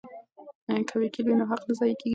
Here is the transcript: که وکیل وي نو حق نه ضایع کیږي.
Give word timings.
که 0.87 0.93
وکیل 1.01 1.25
وي 1.27 1.35
نو 1.39 1.45
حق 1.51 1.61
نه 1.67 1.73
ضایع 1.79 1.95
کیږي. 1.99 2.09